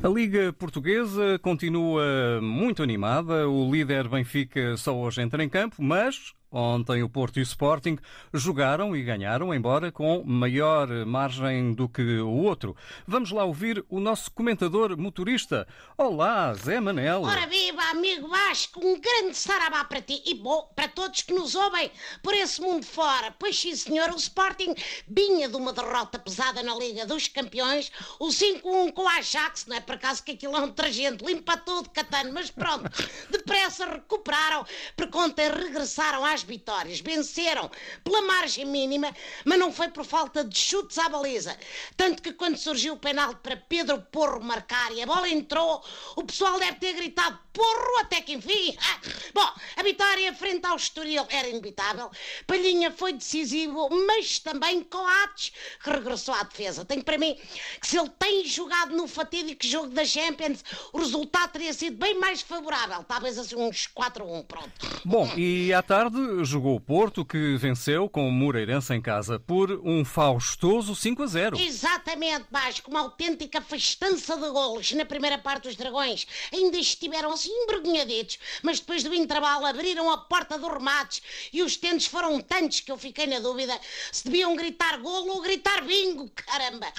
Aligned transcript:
A 0.00 0.06
Liga 0.06 0.52
Portuguesa 0.52 1.40
continua 1.40 2.40
muito 2.40 2.84
animada. 2.84 3.48
O 3.48 3.68
líder 3.70 4.08
Benfica 4.08 4.76
só 4.76 4.96
hoje 4.96 5.20
entra 5.20 5.42
em 5.42 5.48
campo, 5.48 5.82
mas 5.82 6.34
Ontem 6.50 7.02
o 7.02 7.10
Porto 7.10 7.36
e 7.36 7.40
o 7.40 7.42
Sporting 7.42 7.98
jogaram 8.32 8.96
e 8.96 9.02
ganharam, 9.02 9.54
embora 9.54 9.92
com 9.92 10.24
maior 10.24 10.88
margem 11.04 11.74
do 11.74 11.86
que 11.86 12.20
o 12.20 12.30
outro. 12.30 12.74
Vamos 13.06 13.30
lá 13.30 13.44
ouvir 13.44 13.84
o 13.90 14.00
nosso 14.00 14.30
comentador 14.30 14.96
motorista. 14.96 15.68
Olá, 15.96 16.54
Zé 16.54 16.80
Manel. 16.80 17.22
Ora 17.22 17.46
viva, 17.46 17.82
amigo 17.90 18.28
Vasco, 18.28 18.80
um 18.82 18.98
grande 18.98 19.36
sarabá 19.36 19.84
para 19.84 20.00
ti 20.00 20.22
e 20.24 20.34
bom 20.34 20.72
para 20.74 20.88
todos 20.88 21.20
que 21.20 21.34
nos 21.34 21.54
ouvem 21.54 21.90
por 22.22 22.32
esse 22.32 22.62
mundo 22.62 22.86
fora. 22.86 23.30
Pois 23.38 23.58
sim, 23.58 23.76
senhor, 23.76 24.08
o 24.10 24.16
Sporting 24.16 24.74
vinha 25.06 25.50
de 25.50 25.56
uma 25.56 25.74
derrota 25.74 26.18
pesada 26.18 26.62
na 26.62 26.74
Liga 26.74 27.04
dos 27.04 27.28
Campeões, 27.28 27.92
o 28.18 28.28
5-1 28.28 28.92
com 28.94 29.02
o 29.02 29.08
Ajax, 29.08 29.66
não 29.66 29.76
é 29.76 29.80
por 29.80 29.96
acaso 29.96 30.24
que 30.24 30.32
aquilo 30.32 30.56
é 30.56 30.60
um 30.60 30.72
tragente, 30.72 31.24
limpa 31.24 31.58
tudo, 31.58 31.90
Catano, 31.90 32.32
mas 32.32 32.50
pronto, 32.50 32.88
depressa 33.30 33.84
recuperaram, 33.84 34.64
porque 34.96 35.18
ontem 35.18 35.50
regressaram 35.50 36.24
às 36.24 36.37
vitórias, 36.42 37.00
venceram 37.00 37.70
pela 38.02 38.22
margem 38.22 38.64
mínima, 38.64 39.14
mas 39.44 39.58
não 39.58 39.72
foi 39.72 39.88
por 39.88 40.04
falta 40.04 40.44
de 40.44 40.58
chutes 40.58 40.98
à 40.98 41.08
baliza. 41.08 41.56
Tanto 41.96 42.22
que 42.22 42.32
quando 42.32 42.56
surgiu 42.56 42.94
o 42.94 42.98
penalti 42.98 43.40
para 43.42 43.56
Pedro 43.56 44.00
Porro 44.12 44.40
marcar 44.40 44.92
e 44.92 45.02
a 45.02 45.06
bola 45.06 45.28
entrou, 45.28 45.82
o 46.16 46.24
pessoal 46.24 46.58
deve 46.58 46.78
ter 46.78 46.92
gritado 46.94 47.38
Porro 47.58 47.98
até 47.98 48.20
que 48.20 48.34
enfim. 48.34 48.76
Ah, 48.78 49.00
bom, 49.34 49.52
a 49.76 49.82
vitória 49.82 50.32
frente 50.32 50.64
ao 50.64 50.76
Estoril 50.76 51.26
era 51.28 51.48
inevitável. 51.48 52.08
Palhinha 52.46 52.92
foi 52.92 53.12
decisivo, 53.12 53.88
mas 54.06 54.38
também 54.38 54.84
Coates, 54.84 55.52
que 55.82 55.90
regressou 55.90 56.34
à 56.34 56.44
defesa. 56.44 56.84
Tenho 56.84 57.02
para 57.02 57.18
mim 57.18 57.36
que 57.80 57.86
se 57.88 57.98
ele 57.98 58.10
tem 58.16 58.46
jogado 58.46 58.94
no 58.94 59.08
fatídico 59.08 59.66
jogo 59.66 59.88
da 59.88 60.04
Champions, 60.04 60.64
o 60.92 60.98
resultado 60.98 61.50
teria 61.50 61.72
sido 61.72 61.96
bem 61.96 62.14
mais 62.20 62.42
favorável. 62.42 63.02
Talvez 63.02 63.36
assim 63.36 63.56
uns 63.56 63.88
4-1, 63.88 64.46
pronto. 64.46 64.70
Bom, 65.04 65.28
e 65.36 65.72
à 65.72 65.82
tarde 65.82 66.16
jogou 66.44 66.76
o 66.76 66.80
Porto, 66.80 67.24
que 67.24 67.56
venceu 67.56 68.08
com 68.08 68.28
o 68.28 68.30
Moreirense 68.30 68.94
em 68.94 69.02
casa 69.02 69.40
por 69.40 69.72
um 69.84 70.04
faustoso 70.04 70.94
5 70.94 71.24
a 71.24 71.26
0. 71.26 71.58
Exatamente, 71.58 72.44
Vasco, 72.52 72.88
uma 72.88 73.00
autêntica 73.00 73.60
festança 73.60 74.36
de 74.36 74.48
golos 74.48 74.92
na 74.92 75.04
primeira 75.04 75.38
parte 75.38 75.64
dos 75.64 75.74
Dragões. 75.74 76.24
Ainda 76.52 76.78
estiveram 76.78 77.32
envergonhaditos, 77.48 78.38
mas 78.62 78.80
depois 78.80 79.02
do 79.02 79.14
intervalo 79.14 79.66
abriram 79.66 80.10
a 80.10 80.18
porta 80.18 80.58
dos 80.58 80.70
remates 80.70 81.22
e 81.52 81.62
os 81.62 81.76
tentos 81.76 82.06
foram 82.06 82.40
tantos 82.40 82.80
que 82.80 82.92
eu 82.92 82.98
fiquei 82.98 83.26
na 83.26 83.40
dúvida 83.40 83.78
se 84.12 84.24
deviam 84.24 84.54
gritar 84.54 84.98
golo 84.98 85.34
ou 85.34 85.40
gritar 85.40 85.82
bingo, 85.82 86.30
caramba. 86.30 86.92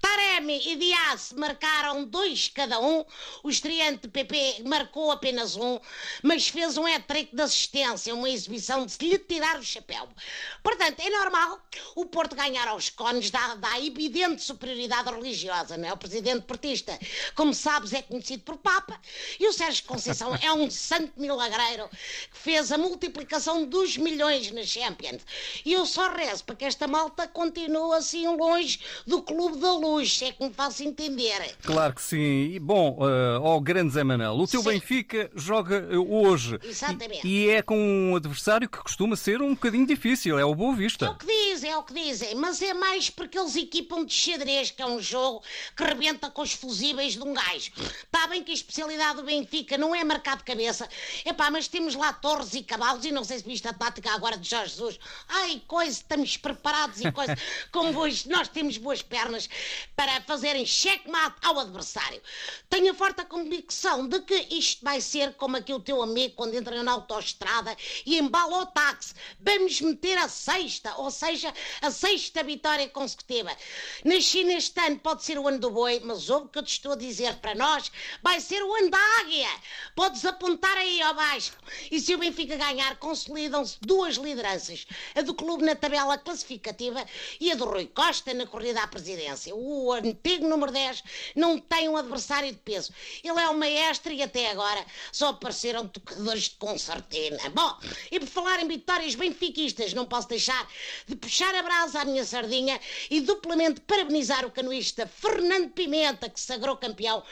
Taremi 0.00 0.60
e 0.66 0.76
Dias 0.76 1.32
marcaram 1.36 2.04
dois 2.04 2.48
cada 2.48 2.80
um, 2.80 3.04
o 3.42 3.50
estreante 3.50 4.08
PP 4.08 4.62
marcou 4.66 5.10
apenas 5.10 5.56
um, 5.56 5.78
mas 6.22 6.48
fez 6.48 6.76
um 6.76 6.86
hat-trick 6.86 7.34
de 7.34 7.42
assistência, 7.42 8.14
uma 8.14 8.28
exibição 8.28 8.86
de 8.86 8.92
se 8.92 9.08
lhe 9.08 9.18
tirar 9.18 9.58
o 9.58 9.64
chapéu. 9.64 10.08
Portanto, 10.62 11.00
é 11.00 11.10
normal 11.10 11.60
o 11.94 12.06
Porto 12.06 12.34
ganhar 12.34 12.68
aos 12.68 12.90
cones 12.90 13.30
da, 13.30 13.54
da 13.56 13.80
evidente 13.80 14.42
superioridade 14.42 15.10
religiosa, 15.10 15.76
não 15.76 15.88
é? 15.88 15.92
O 15.92 15.96
presidente 15.96 16.44
portista, 16.44 16.98
como 17.34 17.54
sabes, 17.54 17.92
é 17.92 18.02
conhecido 18.02 18.42
por 18.42 18.56
Papa 18.58 19.00
e 19.38 19.46
o 19.46 19.52
Sérgio 19.52 19.84
Conceição 19.90 20.32
é 20.40 20.52
um 20.52 20.70
santo 20.70 21.12
milagreiro 21.16 21.88
que 22.32 22.38
fez 22.38 22.70
a 22.70 22.78
multiplicação 22.78 23.66
dos 23.66 23.96
milhões 23.96 24.50
na 24.52 24.62
Champions. 24.62 25.22
E 25.64 25.72
eu 25.72 25.84
só 25.84 26.08
rezo 26.08 26.44
para 26.44 26.54
que 26.54 26.64
esta 26.64 26.86
malta 26.86 27.26
continue 27.26 27.96
assim 27.96 28.28
longe 28.28 28.78
do 29.04 29.20
Clube 29.20 29.58
da 29.58 29.72
Luz, 29.72 30.16
se 30.16 30.26
é 30.26 30.32
que 30.32 30.44
me 30.44 30.52
faço 30.54 30.84
entender. 30.84 31.56
Claro 31.64 31.92
que 31.94 32.02
sim. 32.02 32.52
E, 32.52 32.60
bom, 32.60 32.98
uh, 33.00 33.44
ao 33.44 33.60
grande 33.60 33.92
Zé 33.92 34.04
Manel, 34.04 34.34
o 34.34 34.46
teu 34.46 34.62
Sim. 34.62 34.68
Benfica 34.68 35.28
joga 35.34 35.88
uh, 35.92 36.24
hoje. 36.24 36.56
Exatamente. 36.62 37.26
E, 37.26 37.46
e 37.46 37.50
é 37.50 37.60
com 37.60 37.76
um 37.76 38.14
adversário 38.14 38.68
que 38.68 38.78
costuma 38.78 39.16
ser 39.16 39.42
um 39.42 39.54
bocadinho 39.54 39.86
difícil, 39.86 40.38
é 40.38 40.44
o 40.44 40.54
Boa 40.54 40.72
É 40.74 40.76
Vista. 40.76 41.10
o 41.10 41.14
que 41.16 41.26
dizem, 41.26 41.70
é 41.70 41.76
o 41.76 41.82
que 41.82 41.94
dizem, 41.94 42.36
mas 42.36 42.62
é 42.62 42.72
mais 42.72 43.10
porque 43.10 43.36
eles 43.36 43.56
equipam 43.56 44.04
de 44.04 44.12
xadrez, 44.12 44.70
que 44.70 44.82
é 44.82 44.86
um 44.86 45.00
jogo 45.00 45.42
que 45.76 45.82
rebenta 45.82 46.30
com 46.30 46.42
os 46.42 46.52
fusíveis 46.52 47.14
de 47.14 47.22
um 47.22 47.34
gajo. 47.34 47.72
Está 48.04 48.28
bem 48.28 48.44
que 48.44 48.52
a 48.52 48.54
especialidade 48.54 49.16
do 49.16 49.24
Benfica 49.24 49.69
não 49.78 49.94
é 49.94 50.02
marcar 50.04 50.36
de 50.36 50.44
cabeça, 50.44 50.88
epá, 51.24 51.50
mas 51.50 51.68
temos 51.68 51.94
lá 51.94 52.12
torres 52.12 52.54
e 52.54 52.62
cavalos 52.62 53.04
e 53.04 53.12
não 53.12 53.24
sei 53.24 53.38
se 53.38 53.44
viste 53.44 53.66
a 53.68 53.72
tática 53.72 54.10
agora 54.12 54.36
de 54.36 54.48
Jorge 54.48 54.74
Jesus. 54.74 54.98
Ai, 55.28 55.62
coisa, 55.66 55.92
estamos 55.92 56.36
preparados 56.36 57.00
e 57.00 57.10
coisa, 57.12 57.36
como 57.72 57.98
hoje 57.98 58.28
nós 58.28 58.48
temos 58.48 58.76
boas 58.76 59.02
pernas 59.02 59.48
para 59.94 60.20
fazerem 60.22 60.66
checkmate 60.66 61.36
ao 61.42 61.58
adversário. 61.58 62.20
Tenho 62.68 62.90
a 62.90 62.94
forte 62.94 63.20
convicção 63.30 64.06
de 64.06 64.20
que 64.20 64.48
isto 64.50 64.84
vai 64.84 65.00
ser 65.00 65.34
como 65.34 65.56
aqui 65.56 65.72
o 65.72 65.80
teu 65.80 66.02
amigo 66.02 66.34
quando 66.34 66.54
entra 66.54 66.82
na 66.82 66.92
autoestrada 66.92 67.74
e 68.04 68.18
embala 68.18 68.58
o 68.58 68.66
táxi. 68.66 69.14
Vamos 69.38 69.80
meter 69.80 70.18
a 70.18 70.28
sexta, 70.28 70.94
ou 70.96 71.10
seja, 71.10 71.54
a 71.80 71.90
sexta 71.90 72.42
vitória 72.42 72.88
consecutiva. 72.88 73.56
Na 74.04 74.20
China 74.20 74.52
este 74.52 74.78
ano 74.80 74.98
pode 74.98 75.24
ser 75.24 75.38
o 75.38 75.46
ano 75.46 75.58
do 75.58 75.70
boi, 75.70 76.00
mas 76.04 76.28
ouve 76.28 76.46
o 76.46 76.48
que 76.48 76.58
eu 76.58 76.62
te 76.62 76.72
estou 76.72 76.92
a 76.92 76.96
dizer 76.96 77.36
para 77.36 77.54
nós, 77.54 77.90
vai 78.22 78.40
ser 78.40 78.62
o 78.62 78.74
ano 78.74 78.90
da 78.90 78.98
águia. 79.20 79.48
Podes 79.94 80.24
apontar 80.24 80.76
aí 80.76 81.00
ao 81.02 81.14
baixo. 81.14 81.52
E 81.90 82.00
se 82.00 82.14
o 82.14 82.18
Benfica 82.18 82.56
ganhar, 82.56 82.96
consolidam-se 82.96 83.78
duas 83.80 84.16
lideranças. 84.16 84.86
A 85.14 85.22
do 85.22 85.34
clube 85.34 85.64
na 85.64 85.74
tabela 85.74 86.18
classificativa 86.18 87.04
e 87.40 87.50
a 87.52 87.54
do 87.54 87.64
Rui 87.64 87.86
Costa 87.86 88.34
na 88.34 88.46
corrida 88.46 88.82
à 88.82 88.86
presidência. 88.86 89.54
O 89.54 89.92
antigo 89.92 90.48
número 90.48 90.72
10 90.72 91.02
não 91.36 91.58
tem 91.58 91.88
um 91.88 91.96
adversário 91.96 92.50
de 92.50 92.58
peso. 92.58 92.92
Ele 93.22 93.38
é 93.38 93.48
o 93.48 93.56
maestro 93.56 94.12
e 94.12 94.22
até 94.22 94.50
agora 94.50 94.84
só 95.12 95.28
apareceram 95.28 95.86
tocadores 95.88 96.44
de 96.44 96.50
concertina. 96.56 97.38
Bom, 97.50 97.76
e 98.10 98.20
por 98.20 98.28
falar 98.28 98.60
em 98.60 98.68
vitórias 98.68 99.14
benfiquistas, 99.14 99.92
não 99.94 100.06
posso 100.06 100.28
deixar 100.28 100.68
de 101.06 101.16
puxar 101.16 101.54
a 101.54 101.62
brasa 101.62 102.00
à 102.00 102.04
minha 102.04 102.24
sardinha 102.24 102.80
e 103.10 103.20
duplamente 103.20 103.80
parabenizar 103.80 104.44
o 104.44 104.50
canoista 104.50 105.06
Fernando 105.06 105.70
Pimenta, 105.70 106.28
que 106.28 106.40
sagrou 106.40 106.76
campeão 106.76 107.22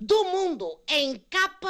do 0.00 0.24
mundo 0.24 0.78
em 0.88 1.22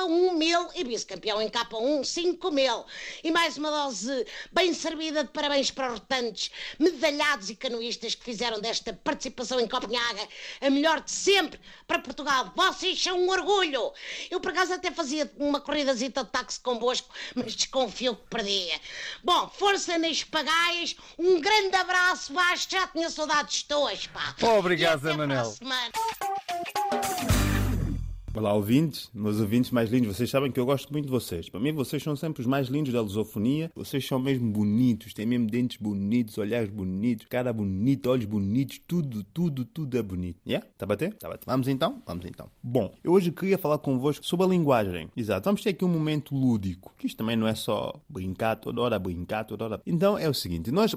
K1 0.09 0.35
mil 0.35 0.69
e 0.75 0.85
vice-campeão 0.85 1.41
em 1.43 1.51
K1 1.51 2.03
5 2.03 2.51
mil. 2.51 2.87
E 3.23 3.31
mais 3.31 3.59
uma 3.59 3.71
dose 3.71 4.27
bem 4.51 4.73
servida 4.73 5.23
de 5.23 5.31
parabéns 5.31 5.71
para 5.71 5.93
os 5.93 6.01
restantes 6.01 6.51
medalhados 6.79 7.51
e 7.51 7.55
canoístas 7.55 8.15
que 8.15 8.25
fizeram 8.25 8.59
desta 8.59 8.95
participação 8.95 9.61
em 9.61 9.69
Copenhaga 9.69 10.27
a 10.63 10.71
melhor 10.71 11.03
de 11.03 11.11
sempre 11.11 11.61
para 11.87 11.99
Portugal. 11.99 12.53
Vocês 12.57 13.01
são 13.01 13.19
um 13.21 13.29
orgulho. 13.29 13.93
Eu, 14.31 14.41
por 14.41 14.51
acaso, 14.51 14.73
até 14.73 14.91
fazia 14.91 15.31
uma 15.37 15.61
corridazita 15.61 16.25
de 16.25 16.31
táxi 16.31 16.59
convosco, 16.61 17.09
mas 17.35 17.55
desconfio 17.55 18.17
que 18.17 18.29
perdia. 18.29 18.81
Bom, 19.23 19.49
força 19.51 19.99
nas 19.99 20.25
pagaias, 20.25 20.97
um 21.19 21.39
grande 21.41 21.77
abraço, 21.77 22.33
Vasco, 22.33 22.73
já 22.73 22.87
tinha 22.87 23.11
saudades 23.11 23.63
tuas, 23.65 24.07
pá. 24.07 24.35
Obrigado, 24.59 25.03
Zé 25.03 25.15
Manel. 25.15 25.45
semana. 25.45 25.93
Olá, 28.39 28.55
ouvintes, 28.55 29.11
meus 29.13 29.41
ouvintes 29.41 29.73
mais 29.73 29.91
lindos, 29.91 30.17
vocês 30.17 30.31
sabem 30.31 30.53
que 30.53 30.61
eu 30.61 30.65
gosto 30.65 30.93
muito 30.93 31.07
de 31.07 31.11
vocês. 31.11 31.49
Para 31.49 31.59
mim, 31.59 31.73
vocês 31.73 32.01
são 32.01 32.15
sempre 32.15 32.41
os 32.41 32.47
mais 32.47 32.69
lindos 32.69 32.93
da 32.93 33.01
lusofonia. 33.01 33.69
Vocês 33.75 34.07
são 34.07 34.17
mesmo 34.21 34.49
bonitos, 34.53 35.13
têm 35.13 35.27
mesmo 35.27 35.49
dentes 35.49 35.77
bonitos, 35.77 36.39
olhares 36.39 36.71
bonitos, 36.71 37.27
cara 37.27 37.53
bonita, 37.53 38.09
olhos 38.09 38.27
bonitos, 38.27 38.81
tudo, 38.87 39.25
tudo, 39.25 39.65
tudo 39.65 39.99
é 39.99 40.03
bonito. 40.03 40.39
Yeah? 40.47 40.65
Tá 40.79 40.87
bater? 40.87 41.15
Tá 41.15 41.29
bater. 41.29 41.47
Vamos 41.47 41.67
então? 41.67 42.01
Vamos 42.07 42.27
então. 42.27 42.49
Bom, 42.63 42.95
eu 43.03 43.11
hoje 43.11 43.33
queria 43.33 43.59
falar 43.59 43.77
convosco 43.79 44.25
sobre 44.25 44.47
a 44.47 44.49
linguagem. 44.51 45.09
Exato, 45.17 45.47
vamos 45.47 45.61
ter 45.61 45.71
aqui 45.71 45.85
um 45.85 45.89
momento 45.89 46.33
lúdico, 46.33 46.95
que 46.97 47.09
isto 47.09 47.19
também 47.19 47.35
não 47.35 47.49
é 47.49 47.57
só 47.57 47.93
brincar 48.09 48.55
toda 48.55 48.81
hora, 48.81 49.01
brincar 49.01 49.43
toda 49.43 49.65
hora. 49.65 49.83
Então 49.85 50.17
é 50.17 50.29
o 50.29 50.35
seguinte, 50.35 50.71
nós, 50.71 50.95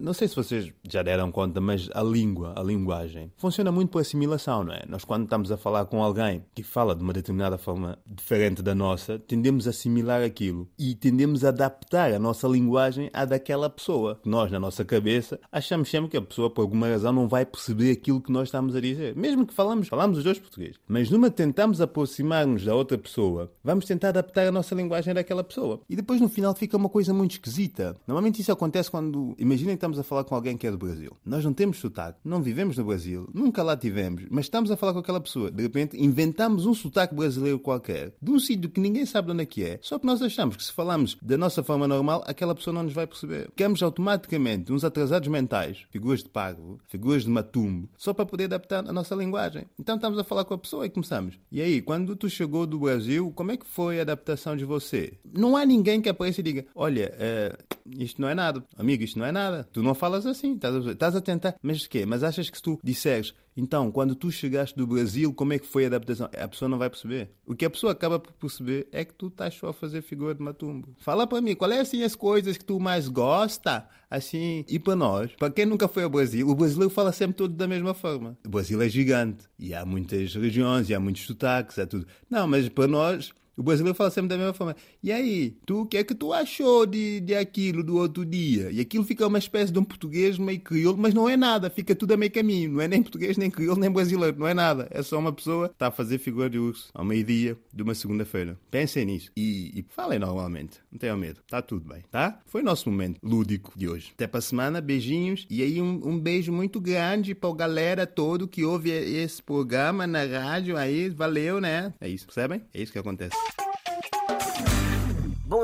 não 0.00 0.14
sei 0.14 0.26
se 0.26 0.34
vocês 0.34 0.72
já 0.90 1.02
deram 1.02 1.30
conta, 1.30 1.60
mas 1.60 1.90
a 1.92 2.02
língua, 2.02 2.54
a 2.56 2.62
linguagem, 2.62 3.30
funciona 3.36 3.70
muito 3.70 3.90
por 3.90 4.00
assimilação, 4.00 4.64
não 4.64 4.72
é? 4.72 4.84
Nós 4.88 5.04
quando 5.04 5.24
estamos 5.24 5.52
a 5.52 5.58
falar 5.58 5.84
com 5.84 6.02
alguém 6.02 6.42
que 6.54 6.62
fala 6.62 6.77
de 6.78 7.02
uma 7.02 7.12
determinada 7.12 7.58
forma 7.58 7.98
diferente 8.06 8.62
da 8.62 8.74
nossa, 8.74 9.18
tendemos 9.18 9.66
a 9.66 9.70
assimilar 9.70 10.22
aquilo 10.22 10.68
e 10.78 10.94
tendemos 10.94 11.44
a 11.44 11.48
adaptar 11.48 12.12
a 12.12 12.18
nossa 12.18 12.46
linguagem 12.46 13.10
à 13.12 13.24
daquela 13.24 13.68
pessoa. 13.68 14.20
Nós, 14.24 14.50
na 14.50 14.60
nossa 14.60 14.84
cabeça, 14.84 15.40
achamos 15.50 15.90
sempre 15.90 16.08
que 16.10 16.16
a 16.16 16.22
pessoa, 16.22 16.48
por 16.48 16.62
alguma 16.62 16.88
razão, 16.88 17.12
não 17.12 17.26
vai 17.26 17.44
perceber 17.44 17.90
aquilo 17.90 18.20
que 18.20 18.30
nós 18.30 18.48
estamos 18.48 18.76
a 18.76 18.80
dizer. 18.80 19.16
Mesmo 19.16 19.44
que 19.44 19.52
falamos, 19.52 19.88
falamos 19.88 20.18
os 20.18 20.24
dois 20.24 20.38
português. 20.38 20.76
Mas 20.86 21.10
numa 21.10 21.30
tentamos 21.30 21.80
aproximar-nos 21.80 22.64
da 22.64 22.74
outra 22.74 22.96
pessoa, 22.96 23.52
vamos 23.64 23.84
tentar 23.84 24.10
adaptar 24.10 24.46
a 24.46 24.52
nossa 24.52 24.74
linguagem 24.74 25.12
daquela 25.12 25.42
pessoa. 25.42 25.80
E 25.90 25.96
depois, 25.96 26.20
no 26.20 26.28
final, 26.28 26.54
fica 26.54 26.76
uma 26.76 26.88
coisa 26.88 27.12
muito 27.12 27.32
esquisita. 27.32 27.96
Normalmente 28.06 28.40
isso 28.40 28.52
acontece 28.52 28.90
quando... 28.90 29.34
Imaginem 29.36 29.74
que 29.74 29.78
estamos 29.78 29.98
a 29.98 30.04
falar 30.04 30.22
com 30.22 30.34
alguém 30.34 30.56
que 30.56 30.66
é 30.66 30.70
do 30.70 30.78
Brasil. 30.78 31.16
Nós 31.26 31.44
não 31.44 31.52
temos 31.52 31.78
sotaque, 31.78 32.20
não 32.24 32.40
vivemos 32.40 32.76
no 32.76 32.84
Brasil, 32.84 33.28
nunca 33.34 33.62
lá 33.62 33.76
tivemos, 33.76 34.24
mas 34.30 34.46
estamos 34.46 34.70
a 34.70 34.76
falar 34.76 34.92
com 34.92 35.00
aquela 35.00 35.20
pessoa. 35.20 35.50
De 35.50 35.62
repente, 35.62 35.96
inventamos 36.00 36.67
um 36.68 36.74
sotaque 36.74 37.14
brasileiro 37.14 37.58
qualquer, 37.58 38.12
de 38.20 38.30
um 38.30 38.38
sítio 38.38 38.70
que 38.70 38.80
ninguém 38.80 39.06
sabe 39.06 39.32
onde 39.32 39.42
é 39.42 39.46
que 39.46 39.64
é, 39.64 39.78
só 39.82 39.98
que 39.98 40.06
nós 40.06 40.22
achamos 40.22 40.56
que 40.56 40.64
se 40.64 40.72
falamos 40.72 41.16
da 41.22 41.36
nossa 41.36 41.62
forma 41.62 41.88
normal, 41.88 42.22
aquela 42.26 42.54
pessoa 42.54 42.74
não 42.74 42.82
nos 42.82 42.92
vai 42.92 43.06
perceber. 43.06 43.46
Ficamos 43.46 43.82
automaticamente 43.82 44.72
uns 44.72 44.84
atrasados 44.84 45.28
mentais, 45.28 45.84
figuras 45.90 46.22
de 46.22 46.28
pago, 46.28 46.78
figuras 46.88 47.24
de 47.24 47.30
matumbo, 47.30 47.88
só 47.96 48.12
para 48.12 48.26
poder 48.26 48.44
adaptar 48.44 48.88
a 48.88 48.92
nossa 48.92 49.14
linguagem. 49.14 49.64
Então 49.78 49.96
estamos 49.96 50.18
a 50.18 50.24
falar 50.24 50.44
com 50.44 50.54
a 50.54 50.58
pessoa 50.58 50.86
e 50.86 50.90
começamos. 50.90 51.38
E 51.50 51.60
aí, 51.60 51.80
quando 51.80 52.14
tu 52.16 52.28
chegou 52.28 52.66
do 52.66 52.78
Brasil, 52.78 53.32
como 53.34 53.52
é 53.52 53.56
que 53.56 53.66
foi 53.66 53.98
a 53.98 54.02
adaptação 54.02 54.56
de 54.56 54.64
você? 54.64 55.14
Não 55.24 55.56
há 55.56 55.64
ninguém 55.64 56.00
que 56.00 56.08
apareça 56.08 56.40
e 56.40 56.44
diga: 56.44 56.66
Olha, 56.74 57.14
é, 57.18 57.56
isto 57.96 58.20
não 58.20 58.28
é 58.28 58.34
nada, 58.34 58.64
amigo, 58.76 59.02
isto 59.02 59.18
não 59.18 59.26
é 59.26 59.32
nada. 59.32 59.68
Tu 59.72 59.82
não 59.82 59.94
falas 59.94 60.26
assim, 60.26 60.54
estás 60.54 60.86
a, 60.86 60.92
estás 60.92 61.16
a 61.16 61.20
tentar. 61.20 61.54
Mas 61.62 61.82
o 61.82 61.88
quê? 61.88 62.04
Mas 62.04 62.22
achas 62.22 62.50
que 62.50 62.56
se 62.56 62.62
tu 62.62 62.78
disseres 62.82 63.34
então, 63.60 63.90
quando 63.90 64.14
tu 64.14 64.30
chegaste 64.30 64.76
do 64.76 64.86
Brasil, 64.86 65.34
como 65.34 65.52
é 65.52 65.58
que 65.58 65.66
foi 65.66 65.82
a 65.82 65.88
adaptação? 65.88 66.30
A 66.32 66.46
pessoa 66.46 66.68
não 66.68 66.78
vai 66.78 66.88
perceber. 66.88 67.30
O 67.44 67.56
que 67.56 67.64
a 67.64 67.70
pessoa 67.70 67.90
acaba 67.90 68.16
por 68.20 68.32
perceber 68.34 68.86
é 68.92 69.04
que 69.04 69.12
tu 69.12 69.26
estás 69.26 69.52
só 69.52 69.70
a 69.70 69.72
fazer 69.72 70.00
figura 70.00 70.32
de 70.32 70.40
matumbo. 70.40 70.94
Fala 70.98 71.26
para 71.26 71.40
mim, 71.40 71.56
qual 71.56 71.72
é 71.72 71.80
assim 71.80 72.04
as 72.04 72.14
coisas 72.14 72.56
que 72.56 72.64
tu 72.64 72.78
mais 72.78 73.08
gosta? 73.08 73.88
Assim, 74.08 74.64
e 74.68 74.78
para 74.78 74.94
nós, 74.94 75.32
para 75.32 75.50
quem 75.50 75.66
nunca 75.66 75.88
foi 75.88 76.04
ao 76.04 76.08
Brasil, 76.08 76.48
o 76.48 76.54
brasileiro 76.54 76.88
fala 76.88 77.10
sempre 77.10 77.36
todo 77.36 77.52
da 77.52 77.66
mesma 77.66 77.94
forma. 77.94 78.38
O 78.46 78.48
Brasil 78.48 78.80
é 78.80 78.88
gigante 78.88 79.44
e 79.58 79.74
há 79.74 79.84
muitas 79.84 80.36
regiões 80.36 80.88
e 80.88 80.94
há 80.94 81.00
muitos 81.00 81.26
sotaques, 81.26 81.78
é 81.78 81.84
tudo. 81.84 82.06
Não, 82.30 82.46
mas 82.46 82.68
para 82.68 82.86
nós, 82.86 83.34
o 83.58 83.62
brasileiro 83.62 83.96
fala 83.96 84.10
sempre 84.10 84.28
da 84.28 84.38
mesma 84.38 84.54
forma. 84.54 84.76
E 85.02 85.10
aí, 85.10 85.56
tu, 85.66 85.80
o 85.80 85.86
que 85.86 85.96
é 85.96 86.04
que 86.04 86.14
tu 86.14 86.32
achou 86.32 86.86
de, 86.86 87.18
de 87.20 87.34
aquilo 87.34 87.82
do 87.82 87.96
outro 87.96 88.24
dia? 88.24 88.70
E 88.70 88.80
aquilo 88.80 89.04
fica 89.04 89.26
uma 89.26 89.38
espécie 89.38 89.72
de 89.72 89.78
um 89.80 89.84
português 89.84 90.38
meio 90.38 90.60
crioulo, 90.60 90.96
mas 90.96 91.12
não 91.12 91.28
é 91.28 91.36
nada, 91.36 91.68
fica 91.68 91.94
tudo 91.94 92.14
a 92.14 92.16
meio 92.16 92.30
caminho. 92.30 92.70
Não 92.70 92.80
é 92.80 92.86
nem 92.86 93.02
português, 93.02 93.36
nem 93.36 93.50
crioulo, 93.50 93.80
nem 93.80 93.90
brasileiro, 93.90 94.38
não 94.38 94.46
é 94.46 94.54
nada. 94.54 94.86
É 94.92 95.02
só 95.02 95.18
uma 95.18 95.32
pessoa 95.32 95.68
que 95.68 95.74
está 95.74 95.88
a 95.88 95.90
fazer 95.90 96.18
figura 96.18 96.48
de 96.48 96.58
urso 96.58 96.88
ao 96.94 97.04
meio-dia 97.04 97.58
de 97.74 97.82
uma 97.82 97.94
segunda-feira. 97.94 98.56
Pensem 98.70 99.04
nisso 99.04 99.32
e, 99.36 99.80
e 99.80 99.84
falem 99.88 100.20
normalmente. 100.20 100.78
Não 100.92 100.98
tenham 100.98 101.16
medo. 101.16 101.40
Está 101.40 101.60
tudo 101.60 101.88
bem, 101.88 102.04
tá? 102.12 102.40
Foi 102.46 102.62
o 102.62 102.64
nosso 102.64 102.88
momento 102.88 103.18
lúdico 103.22 103.72
de 103.76 103.88
hoje. 103.88 104.12
Até 104.14 104.28
para 104.28 104.38
a 104.38 104.42
semana, 104.42 104.80
beijinhos 104.80 105.46
e 105.50 105.62
aí 105.62 105.82
um, 105.82 106.00
um 106.04 106.18
beijo 106.18 106.52
muito 106.52 106.80
grande 106.80 107.34
para 107.34 107.50
a 107.50 107.54
galera 107.54 108.06
todo 108.06 108.46
que 108.46 108.64
ouve 108.64 108.90
esse 108.90 109.42
programa 109.42 110.06
na 110.06 110.22
rádio 110.24 110.76
aí. 110.76 111.08
Valeu, 111.08 111.60
né? 111.60 111.92
É 112.00 112.08
isso, 112.08 112.26
percebem? 112.26 112.62
É 112.72 112.80
isso 112.80 112.92
que 112.92 112.98
acontece. 112.98 113.47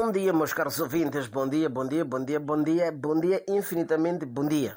Bom 0.05 0.13
dia, 0.13 0.35
meus 0.35 0.53
caros 0.53 0.79
ouvintes. 0.81 1.29
Bom 1.29 1.49
dia, 1.49 1.67
bom 1.67 1.89
dia, 1.89 2.05
bom 2.05 2.23
dia, 2.23 2.39
bom 2.39 2.63
dia, 2.63 2.93
bom 2.93 3.19
dia, 3.19 3.43
infinitamente 3.49 4.27
bom 4.27 4.47
dia. 4.47 4.77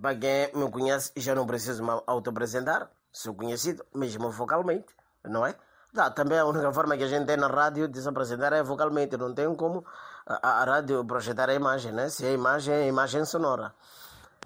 Para 0.00 0.16
quem 0.16 0.50
me 0.54 0.70
conhece, 0.70 1.12
já 1.14 1.34
não 1.34 1.46
preciso 1.46 1.84
me 1.84 1.90
auto-apresentar. 2.06 2.90
Sou 3.12 3.34
conhecido, 3.34 3.84
mesmo 3.94 4.30
vocalmente, 4.30 4.86
não 5.22 5.44
é? 5.44 5.54
Tá, 5.92 6.10
também 6.10 6.38
a 6.38 6.46
única 6.46 6.72
forma 6.72 6.96
que 6.96 7.04
a 7.04 7.06
gente 7.06 7.26
tem 7.26 7.36
na 7.36 7.48
rádio 7.48 7.86
de 7.86 8.00
se 8.00 8.08
apresentar 8.08 8.54
é 8.54 8.62
vocalmente. 8.62 9.14
Não 9.18 9.34
tem 9.34 9.54
como 9.54 9.84
a, 10.26 10.62
a 10.62 10.64
rádio 10.64 11.04
projetar 11.04 11.50
a 11.50 11.54
imagem, 11.54 11.92
né? 11.92 12.08
Se 12.08 12.24
a 12.24 12.32
imagem 12.32 12.72
é 12.72 12.88
imagem 12.88 13.26
sonora. 13.26 13.74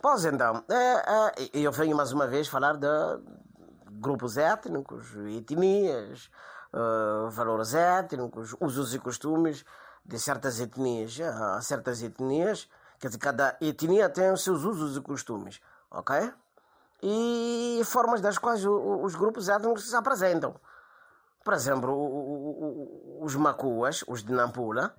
Pois 0.02 0.24
então, 0.24 0.64
é, 0.68 0.74
é, 0.74 1.50
eu 1.54 1.70
venho 1.70 1.96
mais 1.96 2.10
uma 2.10 2.26
vez 2.26 2.48
falar 2.48 2.76
de 2.76 2.88
grupos 3.92 4.36
étnicos, 4.36 5.14
etnias, 5.36 6.28
uh, 6.74 7.30
valores 7.30 7.74
étnicos, 7.74 8.56
usos 8.60 8.92
e 8.92 8.98
costumes 8.98 9.64
de 10.10 10.18
certas 10.18 10.58
etnias. 10.58 11.20
Há 11.20 11.60
certas 11.62 12.02
etnias, 12.02 12.68
quer 12.98 13.06
dizer, 13.08 13.18
cada 13.18 13.56
etnia 13.60 14.10
tem 14.10 14.30
os 14.32 14.42
seus 14.42 14.64
usos 14.64 14.96
e 14.96 15.00
costumes, 15.00 15.60
ok? 15.90 16.32
E 17.02 17.80
formas 17.84 18.20
das 18.20 18.36
quais 18.36 18.64
os 18.66 19.14
grupos 19.14 19.48
étnicos 19.48 19.88
se 19.88 19.96
apresentam. 19.96 20.54
Por 21.42 21.54
exemplo, 21.54 23.22
os 23.22 23.34
macuas, 23.36 24.04
os 24.06 24.22
de 24.22 24.32
Nampula, 24.32 24.94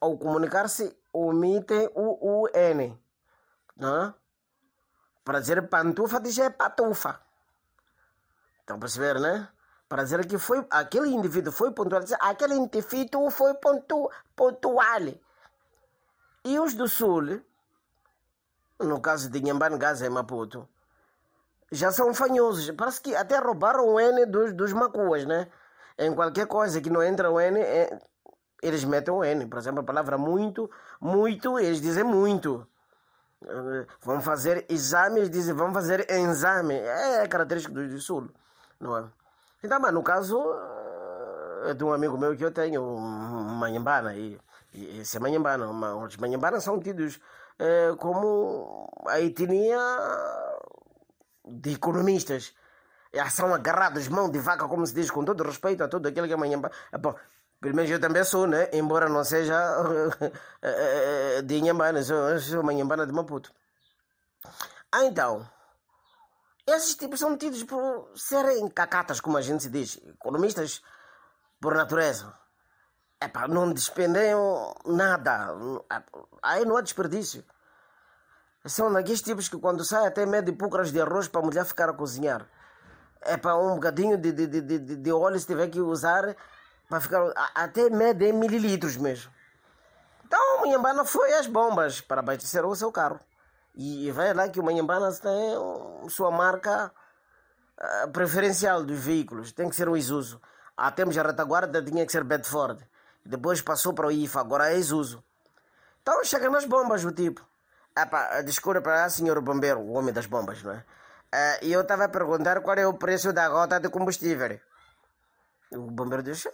ao 0.00 0.16
comunicar-se, 0.16 0.96
omitem 1.12 1.90
o, 1.94 2.44
o 2.44 2.48
N. 2.54 2.98
Né? 3.76 4.14
Para 5.22 5.40
dizer 5.40 5.68
pantufa, 5.68 6.20
diz 6.20 6.38
é 6.38 6.48
patufa. 6.48 7.20
Estão 8.60 8.76
a 8.76 8.80
perceber, 8.80 9.20
né? 9.20 9.48
Para 9.88 10.02
dizer 10.02 10.26
que 10.26 10.38
foi 10.38 10.66
aquele 10.70 11.08
indivíduo 11.10 11.52
foi 11.52 11.70
pontual, 11.70 12.02
aquele 12.20 12.54
indivíduo 12.54 13.30
foi 13.30 13.54
pontu, 13.54 14.10
pontual. 14.34 15.02
E 16.44 16.58
os 16.58 16.74
do 16.74 16.88
Sul, 16.88 17.40
no 18.78 19.00
caso 19.00 19.30
de 19.30 19.40
Nhambane 19.40 19.78
Gaza 19.78 20.06
e 20.06 20.10
Maputo, 20.10 20.68
já 21.70 21.90
são 21.90 22.12
fanhosos. 22.14 22.70
Parece 22.72 23.00
que 23.00 23.14
até 23.14 23.38
roubaram 23.38 23.86
o 23.88 24.00
N 24.00 24.26
dos, 24.26 24.52
dos 24.52 24.72
macuas, 24.72 25.24
né? 25.24 25.48
Em 25.98 26.14
qualquer 26.14 26.46
coisa 26.46 26.80
que 26.80 26.90
não 26.90 27.02
entra 27.02 27.30
o 27.30 27.40
N, 27.40 27.58
é, 27.58 27.98
eles 28.62 28.84
metem 28.84 29.12
o 29.12 29.24
N. 29.24 29.46
Por 29.46 29.58
exemplo, 29.58 29.80
a 29.80 29.84
palavra 29.84 30.18
muito, 30.18 30.70
muito, 31.00 31.58
eles 31.58 31.80
dizem 31.80 32.04
muito. 32.04 32.66
Vão 34.00 34.20
fazer 34.20 34.66
exames, 34.68 35.30
dizem 35.30 35.54
vão 35.54 35.72
fazer 35.72 36.10
exame. 36.10 36.74
É 36.74 37.26
característico 37.28 37.74
do, 37.74 37.88
do 37.88 38.00
Sul, 38.00 38.30
não 38.80 38.96
é? 38.96 39.04
Então, 39.62 39.80
mas 39.80 39.92
no 39.92 40.02
caso 40.02 40.38
é 41.64 41.74
de 41.74 41.84
um 41.84 41.92
amigo 41.92 42.16
meu 42.16 42.36
que 42.36 42.44
eu 42.44 42.52
tenho, 42.52 42.82
um 42.82 43.44
manhambana, 43.54 44.14
e, 44.14 44.38
e 44.72 45.00
esse 45.00 45.16
é 45.16 45.20
manhambana, 45.20 45.68
os 45.96 46.16
manhambanas 46.16 46.62
são 46.62 46.78
tidos 46.78 47.18
é, 47.58 47.94
como 47.98 48.88
a 49.06 49.20
etnia 49.20 49.78
de 51.44 51.74
economistas. 51.74 52.54
São 53.30 53.54
agarrados 53.54 54.08
mão 54.08 54.30
de 54.30 54.38
vaca, 54.38 54.68
como 54.68 54.86
se 54.86 54.92
diz, 54.92 55.10
com 55.10 55.24
todo 55.24 55.42
respeito 55.42 55.82
a 55.82 55.88
tudo 55.88 56.06
aquilo 56.06 56.26
que 56.26 56.34
é 56.34 56.36
manhambana. 56.36 56.74
Bom, 57.00 57.14
pelo 57.60 57.74
menos 57.74 57.90
eu 57.90 57.98
também 57.98 58.22
sou, 58.24 58.46
né? 58.46 58.68
Embora 58.74 59.08
não 59.08 59.24
seja 59.24 59.56
de 61.44 61.56
Inhambana, 61.56 62.02
sou, 62.02 62.38
sou 62.38 62.62
manhambana 62.62 63.06
de 63.06 63.12
Maputo. 63.12 63.50
Ah, 64.92 65.04
então, 65.06 65.48
esses 66.66 66.96
tipos 66.96 67.20
são 67.20 67.36
tidos 67.36 67.62
por 67.62 68.10
serem 68.16 68.68
cacatas, 68.68 69.20
como 69.20 69.36
a 69.36 69.40
gente 69.40 69.62
se 69.62 69.70
diz, 69.70 70.00
economistas 70.08 70.82
por 71.60 71.74
natureza. 71.74 72.34
Epá, 73.22 73.46
não 73.46 73.72
despendem 73.72 74.34
nada. 74.84 75.54
Aí 76.42 76.64
não 76.64 76.76
há 76.76 76.80
desperdício. 76.80 77.44
São 78.66 78.92
daqueles 78.92 79.22
tipos 79.22 79.48
que 79.48 79.56
quando 79.58 79.84
sai 79.84 80.06
até 80.06 80.26
meio 80.26 80.42
de 80.42 80.52
púcaras 80.52 80.90
de 80.90 81.00
arroz 81.00 81.28
para 81.28 81.40
a 81.40 81.44
mulher 81.44 81.64
ficar 81.64 81.88
a 81.88 81.92
cozinhar. 81.92 82.46
É 83.22 83.36
para 83.36 83.56
um 83.56 83.76
bocadinho 83.76 84.18
de, 84.18 84.32
de, 84.32 84.46
de, 84.46 84.96
de, 84.96 85.12
óleo 85.12 85.38
se 85.38 85.46
tiver 85.46 85.68
que 85.68 85.80
usar 85.80 86.36
para 86.88 87.00
ficar 87.00 87.32
até 87.54 87.88
meio 87.90 88.12
de 88.12 88.32
mililitros 88.32 88.96
mesmo. 88.96 89.32
Então, 90.24 90.62
minha 90.62 90.78
banda 90.78 91.04
foi 91.04 91.32
às 91.34 91.46
bombas 91.46 92.00
para 92.00 92.20
abastecer 92.20 92.66
o 92.66 92.74
seu 92.74 92.90
carro. 92.90 93.20
E 93.76 94.10
vai 94.10 94.32
lá 94.32 94.48
que 94.48 94.58
o 94.58 94.64
Manhambanas 94.64 95.20
tem 95.20 95.30
sua 96.08 96.30
marca 96.30 96.90
uh, 97.78 98.10
preferencial 98.10 98.82
dos 98.82 98.98
veículos. 98.98 99.52
Tem 99.52 99.68
que 99.68 99.76
ser 99.76 99.88
o 99.88 99.96
Isuzu. 99.96 100.40
Há 100.76 100.90
tempos 100.90 101.16
a 101.18 101.22
retaguarda 101.22 101.82
tinha 101.82 102.04
que 102.06 102.12
ser 102.12 102.24
Bedford. 102.24 102.82
Depois 103.24 103.60
passou 103.60 103.92
para 103.92 104.06
o 104.06 104.10
IFA, 104.10 104.40
agora 104.40 104.72
é 104.72 104.78
Isuzu. 104.78 105.22
Então 106.00 106.24
chega 106.24 106.48
nas 106.48 106.64
bombas 106.64 107.04
o 107.04 107.12
tipo. 107.12 107.46
Epá, 107.96 108.40
desculpa 108.42 108.80
para 108.80 109.08
senhor 109.10 109.40
bombeiro, 109.40 109.80
o 109.80 109.92
homem 109.92 110.12
das 110.12 110.26
bombas, 110.26 110.62
não 110.62 110.72
é? 110.72 110.78
Uh, 110.78 111.64
e 111.64 111.72
eu 111.72 111.82
estava 111.82 112.04
a 112.04 112.08
perguntar 112.08 112.60
qual 112.62 112.76
é 112.76 112.86
o 112.86 112.94
preço 112.94 113.32
da 113.32 113.48
gota 113.48 113.78
de 113.78 113.90
combustível. 113.90 114.58
O 115.72 115.90
bombeiro 115.90 116.22
disse, 116.22 116.50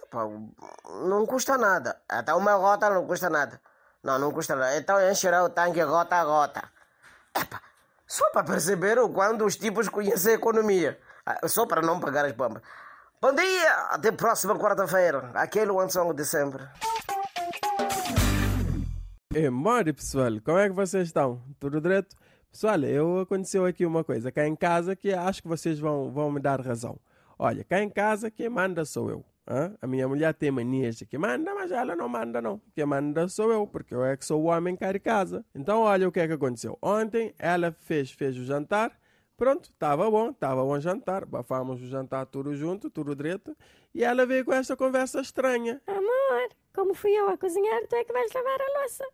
não 1.07 1.25
custa 1.25 1.57
nada. 1.57 2.01
Até 2.09 2.33
uma 2.33 2.57
gota 2.57 2.89
não 2.89 3.05
custa 3.05 3.29
nada. 3.29 3.61
Não, 4.01 4.17
não 4.17 4.31
custa 4.31 4.55
nada. 4.55 4.75
Então 4.75 4.99
encherá 5.09 5.43
o 5.43 5.49
tanque 5.49 5.83
gota 5.85 6.15
a 6.15 6.25
gota. 6.25 6.63
Epa, 7.35 7.61
só 8.05 8.29
para 8.31 8.43
perceber 8.43 8.99
o 8.99 9.09
quanto 9.09 9.45
os 9.45 9.55
tipos 9.55 9.89
conhecem 9.89 10.33
a 10.33 10.35
economia. 10.35 10.99
Ah, 11.25 11.47
só 11.47 11.65
para 11.65 11.81
não 11.81 11.99
pagar 11.99 12.25
as 12.25 12.33
bombas. 12.33 12.61
Bom 13.21 13.33
dia! 13.33 13.73
Até 13.89 14.11
próxima 14.11 14.57
quarta-feira. 14.59 15.31
Aquele 15.33 15.71
one 15.71 15.89
song 15.89 16.13
de 16.13 16.25
sempre. 16.25 16.63
É, 19.33 19.49
mori 19.49 19.93
pessoal, 19.93 20.31
como 20.45 20.59
é 20.59 20.69
que 20.69 20.75
vocês 20.75 21.07
estão? 21.07 21.41
Tudo 21.59 21.81
direito? 21.81 22.15
Pessoal, 22.51 22.79
eu 22.81 23.21
aconteceu 23.21 23.65
aqui 23.65 23.83
uma 23.83 24.03
coisa 24.03 24.31
cá 24.31 24.45
em 24.45 24.55
casa 24.55 24.95
que 24.95 25.11
acho 25.11 25.41
que 25.41 25.47
vocês 25.47 25.79
vão, 25.79 26.11
vão 26.11 26.29
me 26.29 26.39
dar 26.39 26.61
razão. 26.61 26.99
Olha, 27.39 27.63
cá 27.63 27.81
em 27.81 27.89
casa 27.89 28.29
quem 28.29 28.47
manda 28.47 28.85
sou 28.85 29.09
eu. 29.09 29.25
Hã? 29.47 29.75
A 29.81 29.87
minha 29.87 30.07
mulher 30.07 30.33
tem 30.33 30.51
manias 30.51 30.95
de 30.95 31.05
que 31.05 31.17
manda, 31.17 31.53
mas 31.53 31.71
ela 31.71 31.95
não 31.95 32.07
manda, 32.07 32.41
não. 32.41 32.61
Quem 32.73 32.85
manda 32.85 33.27
sou 33.27 33.51
eu, 33.51 33.67
porque 33.67 33.93
eu 33.93 34.03
é 34.03 34.15
que 34.15 34.25
sou 34.25 34.41
o 34.41 34.45
homem 34.45 34.75
cá 34.75 34.91
de 34.91 34.99
casa. 34.99 35.45
Então, 35.53 35.81
olha 35.81 36.07
o 36.07 36.11
que 36.11 36.19
é 36.19 36.27
que 36.27 36.33
aconteceu. 36.33 36.77
Ontem 36.81 37.33
ela 37.37 37.71
fez, 37.71 38.11
fez 38.11 38.37
o 38.37 38.45
jantar. 38.45 38.97
Pronto, 39.35 39.69
estava 39.71 40.09
bom, 40.09 40.29
estava 40.29 40.63
bom 40.63 40.79
jantar. 40.79 41.25
Bafamos 41.25 41.81
o 41.81 41.87
jantar 41.87 42.25
tudo 42.27 42.55
junto, 42.55 42.89
tudo 42.89 43.15
direito. 43.15 43.55
E 43.93 44.03
ela 44.03 44.25
veio 44.25 44.45
com 44.45 44.53
esta 44.53 44.77
conversa 44.77 45.19
estranha. 45.19 45.81
Amor, 45.87 46.49
como 46.73 46.93
fui 46.93 47.11
eu 47.11 47.27
a 47.29 47.37
cozinhar, 47.37 47.85
tu 47.87 47.95
é 47.95 48.03
que 48.03 48.13
vais 48.13 48.31
lavar 48.31 48.61
a 48.61 48.79
louça. 48.79 49.05